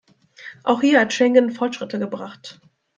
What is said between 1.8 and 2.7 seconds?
gebracht.